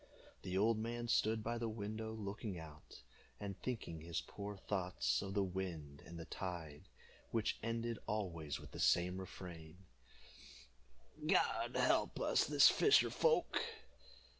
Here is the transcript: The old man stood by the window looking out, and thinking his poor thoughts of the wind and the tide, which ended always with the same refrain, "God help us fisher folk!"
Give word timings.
The 0.41 0.57
old 0.57 0.79
man 0.79 1.07
stood 1.07 1.43
by 1.43 1.59
the 1.59 1.69
window 1.69 2.11
looking 2.15 2.57
out, 2.57 3.03
and 3.39 3.55
thinking 3.61 4.01
his 4.01 4.19
poor 4.19 4.57
thoughts 4.57 5.21
of 5.21 5.35
the 5.35 5.43
wind 5.43 6.01
and 6.07 6.17
the 6.17 6.25
tide, 6.25 6.87
which 7.29 7.59
ended 7.61 7.99
always 8.07 8.59
with 8.59 8.71
the 8.71 8.79
same 8.79 9.19
refrain, 9.19 9.77
"God 11.27 11.75
help 11.77 12.19
us 12.19 12.41
fisher 12.67 13.11
folk!" 13.11 13.61